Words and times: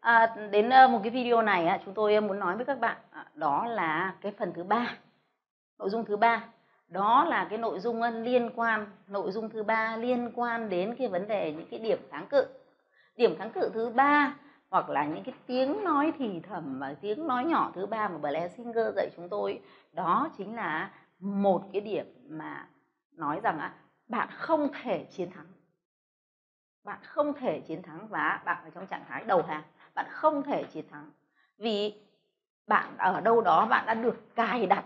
à, 0.00 0.36
đến 0.50 0.70
ờ, 0.70 0.88
một 0.88 1.00
cái 1.02 1.10
video 1.10 1.42
này 1.42 1.80
chúng 1.84 1.94
tôi 1.94 2.14
ờ, 2.14 2.20
muốn 2.20 2.38
nói 2.38 2.56
với 2.56 2.64
các 2.64 2.80
bạn 2.80 2.96
à, 3.10 3.26
đó 3.34 3.66
là 3.66 4.14
cái 4.20 4.32
phần 4.38 4.52
thứ 4.54 4.64
ba 4.64 4.96
nội 5.78 5.90
dung 5.90 6.04
thứ 6.04 6.16
ba. 6.16 6.44
Đó 6.88 7.24
là 7.24 7.46
cái 7.50 7.58
nội 7.58 7.80
dung 7.80 8.02
liên 8.02 8.50
quan 8.56 8.86
nội 9.06 9.32
dung 9.32 9.50
thứ 9.50 9.62
ba 9.62 9.96
liên 9.96 10.32
quan 10.34 10.68
đến 10.68 10.94
cái 10.98 11.08
vấn 11.08 11.28
đề 11.28 11.52
những 11.52 11.66
cái 11.70 11.80
điểm 11.80 11.98
kháng 12.10 12.26
cự. 12.30 12.46
Điểm 13.16 13.36
kháng 13.38 13.50
cự 13.50 13.70
thứ 13.74 13.90
ba 13.90 14.34
hoặc 14.70 14.90
là 14.90 15.04
những 15.04 15.24
cái 15.24 15.34
tiếng 15.46 15.84
nói 15.84 16.12
thì 16.18 16.40
thầm 16.40 16.78
và 16.78 16.94
tiếng 17.00 17.26
nói 17.26 17.44
nhỏ 17.44 17.72
thứ 17.74 17.86
ba 17.86 18.08
mà 18.08 18.18
Blair 18.18 18.52
Singer 18.52 18.94
dạy 18.96 19.10
chúng 19.16 19.28
tôi 19.28 19.60
đó 19.92 20.28
chính 20.38 20.56
là 20.56 20.90
một 21.18 21.62
cái 21.72 21.80
điểm 21.80 22.06
mà 22.28 22.68
nói 23.12 23.40
rằng 23.42 23.70
bạn 24.08 24.28
không 24.32 24.68
thể 24.82 25.04
chiến 25.10 25.30
thắng 25.30 25.46
bạn 26.84 26.98
không 27.02 27.32
thể 27.34 27.60
chiến 27.60 27.82
thắng 27.82 28.08
và 28.08 28.42
bạn 28.44 28.64
ở 28.64 28.70
trong 28.70 28.86
trạng 28.86 29.04
thái 29.08 29.24
đầu 29.24 29.42
hàng. 29.42 29.62
Bạn 29.94 30.06
không 30.10 30.42
thể 30.42 30.64
chiến 30.64 30.88
thắng. 30.90 31.10
Vì 31.58 31.94
bạn 32.66 32.96
ở 32.98 33.20
đâu 33.20 33.40
đó 33.40 33.66
bạn 33.66 33.86
đã 33.86 33.94
được 33.94 34.34
cài 34.34 34.66
đặt 34.66 34.84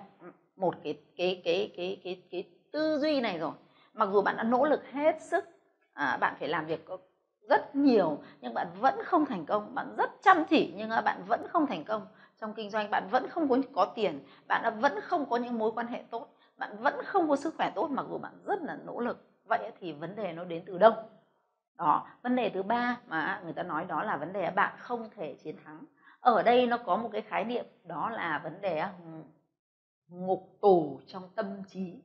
một 0.56 0.74
cái 0.84 0.94
cái 1.16 1.40
cái 1.44 1.72
cái 1.76 2.00
cái 2.04 2.22
cái 2.30 2.44
tư 2.72 2.98
duy 2.98 3.20
này 3.20 3.38
rồi. 3.38 3.52
Mặc 3.94 4.08
dù 4.12 4.22
bạn 4.22 4.36
đã 4.36 4.42
nỗ 4.42 4.64
lực 4.64 4.86
hết 4.92 5.22
sức 5.22 5.44
à, 5.92 6.16
bạn 6.16 6.34
phải 6.38 6.48
làm 6.48 6.66
việc 6.66 6.84
rất 7.48 7.74
nhiều 7.76 8.18
nhưng 8.40 8.54
bạn 8.54 8.66
vẫn 8.80 8.94
không 9.04 9.26
thành 9.26 9.46
công. 9.46 9.74
Bạn 9.74 9.94
rất 9.98 10.10
chăm 10.22 10.44
chỉ 10.44 10.72
nhưng 10.76 10.90
bạn 11.04 11.22
vẫn 11.26 11.46
không 11.48 11.66
thành 11.66 11.84
công. 11.84 12.06
Trong 12.40 12.54
kinh 12.54 12.70
doanh 12.70 12.90
bạn 12.90 13.08
vẫn 13.10 13.28
không 13.28 13.48
có 13.48 13.56
có 13.72 13.84
tiền. 13.94 14.20
Bạn 14.48 14.80
vẫn 14.80 15.00
không 15.00 15.26
có 15.30 15.36
những 15.36 15.58
mối 15.58 15.72
quan 15.74 15.86
hệ 15.86 16.02
tốt. 16.10 16.28
Bạn 16.56 16.76
vẫn 16.78 16.94
không 17.04 17.28
có 17.28 17.36
sức 17.36 17.54
khỏe 17.56 17.70
tốt 17.74 17.88
mặc 17.90 18.06
dù 18.10 18.18
bạn 18.18 18.32
rất 18.44 18.62
là 18.62 18.76
nỗ 18.86 19.00
lực. 19.00 19.18
Vậy 19.44 19.70
thì 19.80 19.92
vấn 19.92 20.16
đề 20.16 20.32
nó 20.32 20.44
đến 20.44 20.62
từ 20.66 20.78
đâu? 20.78 20.92
Đó, 21.78 22.06
vấn 22.22 22.36
đề 22.36 22.50
thứ 22.50 22.62
ba 22.62 22.96
mà 23.06 23.40
người 23.44 23.52
ta 23.52 23.62
nói 23.62 23.84
đó 23.84 24.02
là 24.02 24.16
vấn 24.16 24.32
đề 24.32 24.50
bạn 24.50 24.74
không 24.78 25.10
thể 25.16 25.34
chiến 25.34 25.56
thắng. 25.64 25.84
Ở 26.20 26.42
đây 26.42 26.66
nó 26.66 26.76
có 26.76 26.96
một 26.96 27.08
cái 27.12 27.22
khái 27.22 27.44
niệm, 27.44 27.64
đó 27.84 28.10
là 28.10 28.40
vấn 28.44 28.60
đề 28.60 28.78
ừ, 28.78 29.22
ngục 30.08 30.58
tù 30.60 31.00
trong 31.06 31.28
tâm 31.34 31.62
trí. 31.68 32.02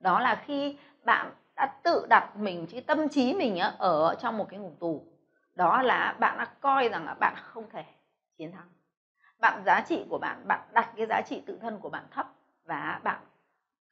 Đó 0.00 0.20
là 0.20 0.42
khi 0.46 0.76
bạn 1.04 1.32
đã 1.56 1.80
tự 1.84 2.06
đặt 2.08 2.36
mình, 2.36 2.66
cái 2.72 2.80
tâm 2.80 3.08
trí 3.08 3.34
mình 3.34 3.58
ở 3.78 4.14
trong 4.18 4.38
một 4.38 4.46
cái 4.48 4.60
ngục 4.60 4.76
tù, 4.80 5.06
đó 5.54 5.82
là 5.82 6.16
bạn 6.20 6.38
đã 6.38 6.44
coi 6.60 6.88
rằng 6.88 7.04
là 7.04 7.14
bạn 7.14 7.34
không 7.36 7.70
thể 7.70 7.84
chiến 8.38 8.52
thắng. 8.52 8.68
Bạn, 9.40 9.62
giá 9.66 9.80
trị 9.80 10.04
của 10.10 10.18
bạn 10.18 10.48
bạn 10.48 10.60
đặt 10.72 10.92
cái 10.96 11.06
giá 11.06 11.20
trị 11.26 11.42
tự 11.46 11.58
thân 11.58 11.78
của 11.78 11.88
bạn 11.88 12.04
thấp 12.10 12.26
và 12.64 13.00
bạn 13.02 13.20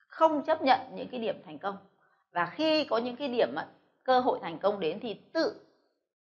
không 0.06 0.44
chấp 0.44 0.62
nhận 0.62 0.80
những 0.94 1.08
cái 1.08 1.20
điểm 1.20 1.42
thành 1.44 1.58
công. 1.58 1.76
Và 2.32 2.46
khi 2.46 2.84
có 2.84 2.98
những 2.98 3.16
cái 3.16 3.28
điểm 3.28 3.54
cơ 4.10 4.20
hội 4.20 4.38
thành 4.42 4.58
công 4.58 4.80
đến 4.80 4.98
thì 5.00 5.14
tự 5.32 5.60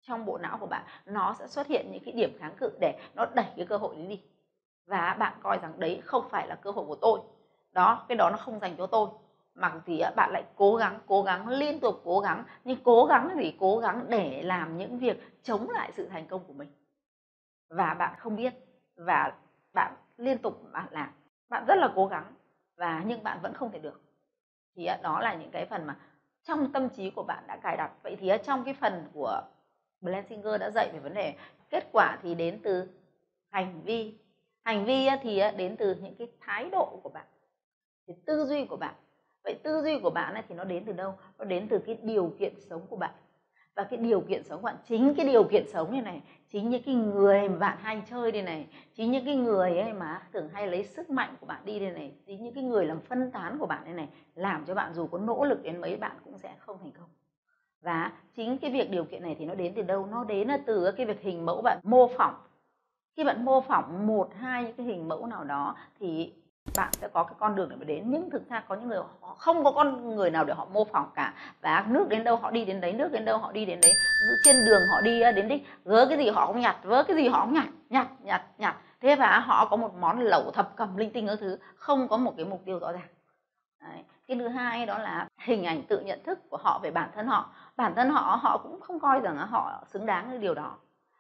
trong 0.02 0.26
bộ 0.26 0.38
não 0.38 0.58
của 0.60 0.66
bạn, 0.66 0.86
nó 1.06 1.36
sẽ 1.40 1.48
xuất 1.48 1.68
hiện 1.68 1.92
những 1.92 2.04
cái 2.06 2.14
điểm 2.14 2.38
kháng 2.40 2.56
cự 2.58 2.70
để 2.80 3.00
nó 3.16 3.26
đẩy 3.26 3.46
cái 3.58 3.66
cơ 3.66 3.78
hội 3.78 3.96
đấy 3.96 4.08
đi. 4.08 4.22
Và 4.86 5.16
bạn 5.20 5.40
coi 5.44 5.58
rằng 5.58 5.80
đấy 5.80 6.02
không 6.06 6.30
phải 6.30 6.48
là 6.48 6.56
cơ 6.56 6.72
hội 6.72 6.86
của 6.86 6.96
tôi. 6.96 7.20
Đó, 7.72 8.06
cái 8.10 8.16
đó 8.16 8.30
nó 8.30 8.38
không 8.38 8.60
dành 8.60 8.76
cho 8.78 8.88
tôi. 8.88 9.10
Mặc 9.54 9.74
gì 9.86 10.02
bạn 10.16 10.32
lại 10.32 10.44
cố 10.56 10.76
gắng 10.76 11.00
cố 11.08 11.22
gắng, 11.24 11.48
liên 11.48 11.80
tục 11.80 12.02
cố 12.04 12.20
gắng, 12.20 12.44
nhưng 12.64 12.84
cố 12.84 13.06
gắng 13.06 13.30
thì 13.36 13.56
cố 13.60 13.80
gắng 13.80 14.06
để 14.10 14.42
làm 14.44 14.78
những 14.78 14.98
việc 14.98 15.44
chống 15.44 15.70
lại 15.70 15.92
sự 15.92 16.08
thành 16.08 16.28
công 16.28 16.44
của 16.48 16.54
mình. 16.54 16.70
Và 17.70 17.94
bạn 17.94 18.16
không 18.20 18.36
biết, 18.36 18.54
và 18.96 19.34
bạn 19.74 19.96
liên 20.18 20.38
tục 20.38 20.72
bạn 20.72 20.88
làm. 20.92 21.10
Bạn 21.50 21.66
rất 21.68 21.76
là 21.76 21.92
cố 21.96 22.08
gắng, 22.08 22.34
và 22.78 23.04
nhưng 23.06 23.24
bạn 23.24 23.40
vẫn 23.42 23.54
không 23.54 23.72
thể 23.72 23.80
được. 23.80 24.02
Thì 24.76 24.90
đó 25.04 25.20
là 25.20 25.34
những 25.34 25.52
cái 25.52 25.66
phần 25.66 25.88
mà 25.88 25.98
trong 26.44 26.72
tâm 26.72 26.90
trí 26.90 27.10
của 27.10 27.24
bạn 27.24 27.44
đã 27.48 27.58
cài 27.64 27.78
đặt. 27.78 27.92
Vậy 28.04 28.16
thì 28.20 28.32
trong 28.44 28.64
cái 28.66 28.74
phần 28.74 29.08
của 29.14 29.42
Blensinger 30.02 30.60
đã 30.62 30.70
dạy 30.72 30.90
về 30.94 31.00
vấn 31.00 31.14
đề 31.14 31.34
kết 31.70 31.90
quả 31.92 32.20
thì 32.24 32.36
đến 32.36 32.60
từ 32.64 32.88
hành 33.52 33.82
vi. 33.86 34.14
Hành 34.64 34.86
vi 34.86 35.10
thì 35.22 35.42
đến 35.58 35.78
từ 35.78 35.96
những 35.96 36.16
cái 36.20 36.28
thái 36.40 36.70
độ 36.70 37.00
của 37.04 37.10
bạn, 37.10 37.28
cái 38.08 38.16
tư 38.26 38.46
duy 38.46 38.66
của 38.66 38.78
bạn. 38.78 38.96
Vậy 39.44 39.56
tư 39.64 39.82
duy 39.84 40.00
của 40.00 40.10
bạn 40.10 40.44
thì 40.50 40.56
nó 40.56 40.64
đến 40.64 40.86
từ 40.86 40.94
đâu? 40.94 41.14
Nó 41.38 41.46
đến 41.46 41.68
từ 41.70 41.80
cái 41.80 41.98
điều 42.02 42.36
kiện 42.40 42.54
sống 42.70 42.88
của 42.88 42.96
bạn 42.96 43.12
và 43.82 43.88
cái 43.90 44.00
điều 44.00 44.22
kiện 44.22 44.44
sống 44.44 44.62
của 44.62 44.66
bạn, 44.66 44.76
chính 44.88 45.14
cái 45.18 45.26
điều 45.26 45.44
kiện 45.44 45.68
sống 45.68 45.92
này 45.92 46.02
này, 46.02 46.22
chính 46.48 46.70
những 46.70 46.84
cái 46.84 46.96
người 46.96 47.50
mà 47.50 47.58
bạn 47.58 47.78
hay 47.82 48.02
chơi 48.10 48.32
đây 48.32 48.42
này, 48.42 48.68
chính 48.94 49.12
những 49.12 49.26
cái 49.26 49.36
người 49.36 49.78
ấy 49.78 49.94
mà 49.94 50.22
thường 50.34 50.50
hay 50.54 50.68
lấy 50.68 50.84
sức 50.84 51.10
mạnh 51.10 51.36
của 51.40 51.46
bạn 51.46 51.62
đi 51.66 51.80
đây 51.80 51.92
này, 51.92 52.12
chính 52.26 52.44
những 52.44 52.54
cái 52.54 52.64
người 52.64 52.86
làm 52.86 53.00
phân 53.00 53.32
tán 53.32 53.58
của 53.60 53.66
bạn 53.66 53.82
đây 53.86 53.94
này, 53.94 54.10
làm 54.36 54.66
cho 54.66 54.76
bạn 54.76 54.94
dù 54.94 55.08
có 55.08 55.18
nỗ 55.18 55.46
lực 55.46 55.64
đến 55.64 55.82
mấy 55.82 55.98
bạn 55.98 56.18
cũng 56.26 56.38
sẽ 56.38 56.56
không 56.60 56.78
thành 56.82 56.92
công. 56.92 57.10
Và 57.82 58.12
chính 58.36 58.58
cái 58.58 58.72
việc 58.72 58.92
điều 58.92 59.04
kiện 59.04 59.22
này 59.22 59.36
thì 59.40 59.46
nó 59.46 59.56
đến 59.56 59.74
từ 59.76 59.82
đâu? 59.82 60.06
Nó 60.06 60.24
đến 60.24 60.48
là 60.48 60.58
từ 60.66 60.92
cái 60.92 61.06
việc 61.06 61.22
hình 61.22 61.46
mẫu 61.46 61.62
bạn 61.62 61.80
mô 61.84 62.08
phỏng. 62.18 62.36
Khi 63.16 63.24
bạn 63.24 63.46
mô 63.46 63.62
phỏng 63.62 64.08
một, 64.08 64.30
hai 64.36 64.64
những 64.64 64.74
cái 64.74 64.86
hình 64.86 65.08
mẫu 65.08 65.26
nào 65.26 65.44
đó 65.44 65.76
thì 66.00 66.34
bạn 66.76 66.90
sẽ 67.02 67.08
có 67.08 67.24
cái 67.24 67.36
con 67.40 67.56
đường 67.56 67.70
để 67.70 67.76
mà 67.76 67.86
đến. 67.86 68.04
Nhưng 68.08 68.30
thực 68.30 68.50
ra 68.50 68.64
có 68.68 68.76
những 68.76 68.88
người 68.88 69.00
họ 69.22 69.36
không 69.38 69.64
có 69.64 69.72
con 69.72 70.16
người 70.16 70.30
nào 70.30 70.46
để 70.46 70.54
họ 70.54 70.68
mô 70.74 70.86
phỏng 70.86 71.10
cả. 71.16 71.34
Và 71.62 71.86
nước 71.88 72.10
đến 72.10 72.24
đâu 72.24 72.36
họ 72.36 72.52
đi 72.52 72.66
đến 72.66 72.82
đấy, 72.82 72.94
nước 72.94 73.12
đến 73.12 73.26
đâu 73.26 73.38
họ 73.38 73.52
đi 73.52 73.66
đến 73.66 73.80
đấy. 73.82 73.92
Trên 74.44 74.66
đường 74.66 74.82
họ 74.88 75.02
đi 75.02 75.20
đến 75.36 75.48
đích 75.48 75.68
gớ 75.86 76.06
cái 76.06 76.18
gì 76.18 76.30
họ 76.30 76.48
cũng 76.48 76.60
nhặt, 76.60 76.78
vớ 76.84 77.04
cái 77.04 77.18
gì 77.18 77.28
họ 77.28 77.46
cũng 77.46 77.54
nhặt 77.54 77.68
nhặt 77.90 78.08
nhặt 78.24 78.42
nhặt. 78.58 78.76
Thế 79.02 79.16
và 79.16 79.40
họ 79.40 79.66
có 79.66 79.78
một 79.78 79.96
món 79.96 80.20
lẩu 80.20 80.52
thập 80.52 80.76
cầm 80.76 80.98
linh 80.98 81.12
tinh 81.12 81.28
các 81.28 81.38
thứ, 81.40 81.58
không 81.76 82.08
có 82.08 82.18
một 82.18 82.34
cái 82.38 82.46
mục 82.46 82.62
tiêu 82.66 82.80
rõ 82.80 82.92
ràng. 82.92 83.08
Đấy. 83.82 84.04
cái 84.28 84.38
thứ 84.38 84.48
hai 84.48 84.86
đó 84.86 84.98
là 84.98 85.28
hình 85.38 85.64
ảnh 85.64 85.84
tự 85.84 86.00
nhận 86.00 86.24
thức 86.24 86.40
của 86.50 86.58
họ 86.58 86.80
về 86.84 86.92
bản 86.92 87.10
thân 87.16 87.28
họ. 87.28 87.50
Bản 87.76 87.96
thân 87.96 88.10
họ 88.10 88.40
họ 88.42 88.58
cũng 88.58 88.82
không 88.82 89.00
coi 89.00 89.20
rằng 89.20 89.38
họ 89.38 89.84
xứng 89.88 90.06
đáng 90.06 90.30
với 90.30 90.38
điều 90.38 90.54
đó. 90.54 90.78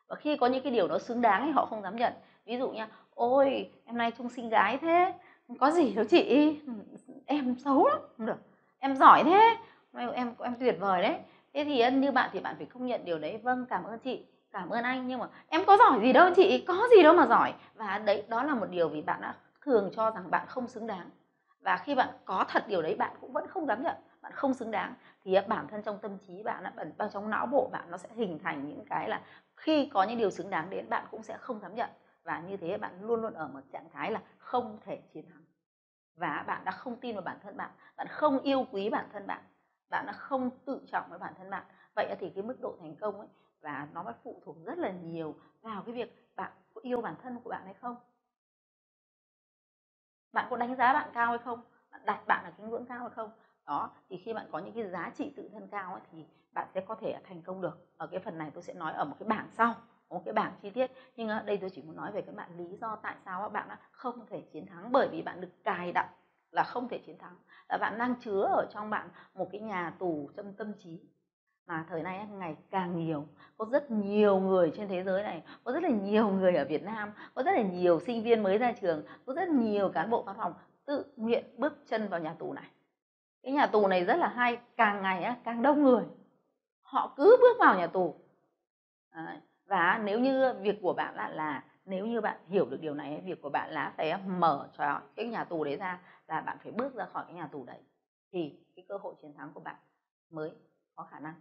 Và 0.08 0.16
khi 0.16 0.38
có 0.38 0.48
những 0.48 0.64
cái 0.64 0.72
điều 0.72 0.88
đó 0.88 1.00
xứng 1.00 1.22
đáng 1.22 1.46
thì 1.46 1.52
họ 1.52 1.66
không 1.66 1.82
dám 1.82 1.96
nhận. 1.96 2.14
Ví 2.46 2.58
dụ 2.58 2.70
nha, 2.70 2.88
ôi, 3.16 3.70
em 3.86 3.98
nay 3.98 4.12
trông 4.18 4.30
xinh 4.30 4.50
gái 4.50 4.78
thế 4.78 5.14
có 5.60 5.72
gì 5.72 5.94
đâu 5.94 6.06
chị? 6.06 6.56
Em 7.26 7.56
xấu 7.56 7.88
lắm. 7.88 8.00
Không 8.18 8.26
được. 8.26 8.38
Em 8.80 8.96
giỏi 8.96 9.24
thế. 9.24 9.58
Em 9.94 10.34
em 10.40 10.56
tuyệt 10.60 10.78
vời 10.80 11.02
đấy. 11.02 11.18
Thế 11.54 11.64
thì 11.64 11.92
như 11.92 12.12
bạn 12.12 12.30
thì 12.34 12.40
bạn 12.40 12.56
phải 12.58 12.66
công 12.66 12.86
nhận 12.86 13.06
điều 13.06 13.20
đấy. 13.20 13.38
Vâng 13.44 13.66
cảm 13.70 13.84
ơn 13.84 14.00
chị. 14.00 14.26
Cảm 14.52 14.70
ơn 14.70 14.84
anh. 14.84 15.08
Nhưng 15.08 15.20
mà 15.20 15.28
em 15.50 15.66
có 15.66 15.78
giỏi 15.78 16.00
gì 16.02 16.14
đâu 16.14 16.30
chị. 16.36 16.64
Có 16.68 16.88
gì 16.96 17.04
đâu 17.04 17.14
mà 17.14 17.28
giỏi. 17.28 17.54
Và 17.76 17.98
đấy, 17.98 18.24
đó 18.28 18.44
là 18.44 18.56
một 18.56 18.68
điều 18.70 18.90
vì 18.90 19.02
bạn 19.02 19.22
đã 19.22 19.36
thường 19.62 19.92
cho 19.96 20.12
rằng 20.12 20.32
bạn 20.32 20.46
không 20.48 20.68
xứng 20.68 20.88
đáng. 20.88 21.10
Và 21.62 21.78
khi 21.78 21.96
bạn 21.96 22.10
có 22.26 22.46
thật 22.48 22.68
điều 22.68 22.82
đấy, 22.82 22.96
bạn 22.96 23.12
cũng 23.22 23.34
vẫn 23.34 23.48
không 23.48 23.66
dám 23.66 23.84
nhận. 23.84 23.96
Bạn 24.22 24.32
không 24.32 24.54
xứng 24.54 24.72
đáng. 24.72 24.94
Thì 25.24 25.38
bản 25.48 25.68
thân 25.68 25.82
trong 25.82 25.98
tâm 25.98 26.18
trí 26.28 26.44
bạn 26.44 26.64
ở 26.98 27.10
trong 27.14 27.30
não 27.30 27.46
bộ 27.46 27.70
bạn 27.72 27.84
nó 27.92 27.98
sẽ 27.98 28.10
hình 28.16 28.40
thành 28.44 28.70
những 28.70 28.86
cái 28.90 29.10
là 29.10 29.22
khi 29.56 29.86
có 29.94 30.04
những 30.04 30.18
điều 30.18 30.32
xứng 30.32 30.50
đáng 30.50 30.70
đến, 30.70 30.90
bạn 30.90 31.06
cũng 31.12 31.24
sẽ 31.24 31.38
không 31.38 31.60
dám 31.60 31.76
nhận 31.76 31.90
và 32.24 32.40
như 32.40 32.58
thế 32.58 32.78
bạn 32.78 33.02
luôn 33.04 33.22
luôn 33.22 33.34
ở 33.34 33.48
một 33.48 33.60
trạng 33.72 33.90
thái 33.90 34.12
là 34.12 34.22
không 34.38 34.78
thể 34.82 35.02
chiến 35.14 35.26
thắng. 35.30 35.44
Và 36.16 36.44
bạn 36.48 36.66
đã 36.66 36.72
không 36.72 36.98
tin 37.02 37.16
vào 37.16 37.24
bản 37.24 37.40
thân 37.44 37.58
bạn 37.58 37.72
bạn 37.98 38.08
không 38.08 38.40
yêu 38.40 38.66
quý 38.72 38.90
bản 38.90 39.10
thân 39.14 39.28
bạn 39.28 39.44
bạn 39.90 40.06
đã 40.06 40.14
không 40.14 40.50
tự 40.66 40.82
trọng 40.88 41.10
với 41.10 41.20
bản 41.20 41.34
thân 41.38 41.50
bạn. 41.50 41.64
Vậy 41.96 42.16
thì 42.20 42.30
cái 42.36 42.44
mức 42.44 42.58
độ 42.62 42.78
thành 42.80 42.96
công 42.96 43.20
ấy 43.20 43.28
và 43.62 43.88
nó 43.94 44.04
mới 44.04 44.14
phụ 44.24 44.42
thuộc 44.46 44.58
rất 44.66 44.78
là 44.78 44.92
nhiều 44.92 45.36
vào 45.62 45.84
cái 45.84 45.94
việc 45.96 46.16
bạn 46.36 46.52
có 46.74 46.82
yêu 46.84 47.02
bản 47.02 47.16
thân 47.24 47.40
của 47.44 47.50
bạn 47.50 47.66
hay 47.66 47.74
không. 47.74 47.96
Bạn 50.34 50.48
có 50.50 50.58
đánh 50.58 50.76
giá 50.76 50.94
bạn 50.94 51.10
cao 51.14 51.30
hay 51.30 51.38
không? 51.40 51.62
Bạn 51.92 52.02
đặt 52.06 52.24
bạn 52.28 52.46
ở 52.46 52.52
cái 52.58 52.68
ngưỡng 52.68 52.86
cao 52.86 53.00
hay 53.00 53.10
không? 53.10 53.32
Đó 53.66 53.90
thì 54.10 54.18
khi 54.18 54.34
bạn 54.34 54.48
có 54.52 54.60
những 54.60 54.74
cái 54.74 54.90
giá 54.90 55.10
trị 55.16 55.34
tự 55.38 55.50
thân 55.54 55.68
cao 55.68 55.94
ấy, 55.94 56.02
thì 56.12 56.26
bạn 56.52 56.68
sẽ 56.74 56.82
có 56.82 56.96
thể 56.96 57.16
thành 57.24 57.42
công 57.42 57.62
được. 57.62 57.88
Ở 57.98 58.08
cái 58.08 58.20
phần 58.20 58.38
này 58.38 58.52
tôi 58.54 58.64
sẽ 58.64 58.74
nói 58.74 58.94
ở 58.94 59.06
một 59.06 59.16
cái 59.20 59.28
bảng 59.30 59.48
sau 59.52 59.76
một 60.12 60.22
cái 60.26 60.34
bảng 60.34 60.54
chi 60.62 60.70
tiết. 60.70 60.92
Nhưng 61.16 61.30
ở 61.30 61.44
đây 61.44 61.58
tôi 61.58 61.70
chỉ 61.70 61.82
muốn 61.82 61.96
nói 61.96 62.12
về 62.12 62.22
các 62.22 62.36
bạn 62.36 62.50
lý 62.58 62.78
do 62.82 62.96
tại 62.96 63.16
sao 63.26 63.42
các 63.42 63.50
bạn 63.50 63.70
không 63.92 64.26
thể 64.30 64.42
chiến 64.42 64.66
thắng. 64.66 64.92
Bởi 64.92 65.08
vì 65.12 65.22
bạn 65.22 65.42
được 65.42 65.64
cài 65.64 65.92
đặt 65.92 66.10
là 66.52 66.64
không 66.64 66.88
thể 66.88 66.98
chiến 66.98 67.18
thắng. 67.18 67.36
Là 67.70 67.78
bạn 67.78 67.98
đang 67.98 68.16
chứa 68.16 68.42
ở 68.42 68.66
trong 68.74 68.90
bạn 68.90 69.10
một 69.34 69.50
cái 69.52 69.62
nhà 69.62 69.94
tù 70.00 70.30
trong 70.36 70.54
tâm 70.54 70.74
trí. 70.80 71.00
Mà 71.66 71.86
thời 71.90 72.04
nay 72.04 72.28
ngày 72.32 72.56
càng 72.72 73.06
nhiều, 73.06 73.28
có 73.58 73.66
rất 73.72 73.92
nhiều 73.92 74.40
người 74.40 74.72
trên 74.76 74.88
thế 74.88 75.04
giới 75.04 75.24
này, 75.24 75.44
có 75.64 75.72
rất 75.72 75.84
là 75.84 75.90
nhiều 75.90 76.30
người 76.30 76.56
ở 76.56 76.66
Việt 76.66 76.84
Nam, 76.84 77.12
có 77.34 77.44
rất 77.44 77.52
là 77.52 77.62
nhiều 77.62 78.00
sinh 78.00 78.24
viên 78.24 78.44
mới 78.44 78.58
ra 78.58 78.72
trường, 78.82 79.04
có 79.26 79.34
rất 79.34 79.50
nhiều 79.50 79.90
cán 79.90 80.10
bộ 80.10 80.24
văn 80.24 80.36
phòng 80.38 80.54
tự 80.86 81.06
nguyện 81.16 81.46
bước 81.58 81.74
chân 81.86 82.08
vào 82.08 82.20
nhà 82.20 82.34
tù 82.40 82.54
này. 82.54 82.70
Cái 83.44 83.52
nhà 83.52 83.68
tù 83.68 83.88
này 83.88 84.06
rất 84.06 84.16
là 84.16 84.28
hay, 84.28 84.58
càng 84.78 85.02
ngày 85.02 85.36
càng 85.44 85.62
đông 85.62 85.84
người. 85.84 86.04
Họ 86.82 87.14
cứ 87.18 87.38
bước 87.42 87.58
vào 87.60 87.78
nhà 87.78 87.88
tù 87.88 88.16
và 89.72 90.02
nếu 90.04 90.20
như 90.20 90.54
việc 90.62 90.80
của 90.82 90.94
bạn 90.94 91.16
là, 91.16 91.30
là 91.30 91.64
nếu 91.86 92.06
như 92.06 92.22
bạn 92.22 92.38
hiểu 92.48 92.66
được 92.70 92.82
điều 92.82 92.94
này 92.94 93.22
việc 93.26 93.42
của 93.42 93.50
bạn 93.50 93.72
là 93.72 93.94
phải 93.98 94.18
mở 94.18 94.70
cho 94.78 95.02
cái 95.16 95.26
nhà 95.26 95.44
tù 95.44 95.64
đấy 95.64 95.78
ra 95.78 96.00
và 96.28 96.42
bạn 96.42 96.58
phải 96.64 96.72
bước 96.72 96.96
ra 96.96 97.06
khỏi 97.06 97.24
cái 97.28 97.36
nhà 97.36 97.48
tù 97.48 97.64
đấy 97.66 97.80
thì 98.32 98.60
cái 98.76 98.86
cơ 98.90 98.98
hội 98.98 99.16
chiến 99.22 99.34
thắng 99.34 99.52
của 99.54 99.60
bạn 99.60 99.76
mới 100.30 100.52
có 100.96 101.04
khả 101.04 101.20
năng. 101.20 101.34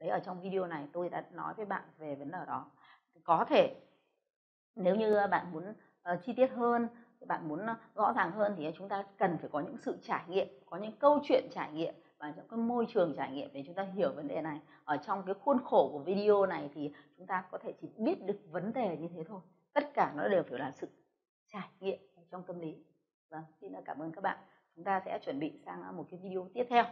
Đấy 0.00 0.08
ở 0.08 0.18
trong 0.18 0.40
video 0.40 0.66
này 0.66 0.88
tôi 0.92 1.08
đã 1.08 1.24
nói 1.32 1.54
với 1.54 1.66
bạn 1.66 1.82
về 1.98 2.14
vấn 2.14 2.30
đề 2.30 2.38
đó. 2.46 2.70
Có 3.24 3.44
thể 3.48 3.74
nếu 4.76 4.96
như 4.96 5.18
bạn 5.30 5.52
muốn 5.52 5.74
uh, 6.12 6.20
chi 6.22 6.32
tiết 6.32 6.50
hơn 6.50 6.88
bạn 7.26 7.48
muốn 7.48 7.66
ờ, 7.66 7.74
rõ 7.94 8.12
ràng 8.12 8.32
hơn 8.32 8.54
thì 8.56 8.70
chúng 8.76 8.88
ta 8.88 9.04
cần 9.18 9.38
phải 9.40 9.50
có 9.52 9.60
những 9.60 9.76
sự 9.78 9.98
trải 10.02 10.24
nghiệm 10.28 10.48
có 10.66 10.76
những 10.76 10.92
câu 10.98 11.20
chuyện 11.24 11.48
trải 11.52 11.72
nghiệm 11.72 11.94
và 12.18 12.32
trong 12.36 12.48
cái 12.50 12.58
môi 12.58 12.86
trường 12.88 13.14
trải 13.16 13.32
nghiệm 13.32 13.50
để 13.52 13.62
chúng 13.66 13.74
ta 13.74 13.82
hiểu 13.82 14.12
vấn 14.16 14.28
đề 14.28 14.42
này. 14.42 14.60
Ở 14.84 14.96
trong 14.96 15.22
cái 15.26 15.34
khuôn 15.34 15.58
khổ 15.64 15.90
của 15.92 15.98
video 15.98 16.46
này 16.46 16.70
thì 16.74 16.92
chúng 17.18 17.26
ta 17.26 17.44
có 17.50 17.58
thể 17.58 17.72
chỉ 17.80 17.88
biết 17.96 18.24
được 18.26 18.38
vấn 18.50 18.72
đề 18.72 18.96
như 18.96 19.08
thế 19.08 19.24
thôi. 19.24 19.40
Tất 19.72 19.94
cả 19.94 20.12
nó 20.16 20.28
đều 20.28 20.42
phải 20.42 20.58
là 20.58 20.72
sự 20.74 20.88
trải 21.46 21.68
nghiệm 21.80 21.98
trong 22.30 22.42
tâm 22.46 22.60
lý. 22.60 22.84
Vâng 23.30 23.44
xin 23.60 23.72
cảm 23.84 24.02
ơn 24.02 24.12
các 24.12 24.20
bạn. 24.20 24.38
Chúng 24.76 24.84
ta 24.84 25.02
sẽ 25.04 25.18
chuẩn 25.24 25.38
bị 25.38 25.52
sang 25.66 25.96
một 25.96 26.04
cái 26.10 26.20
video 26.22 26.48
tiếp 26.54 26.66
theo. 26.70 26.84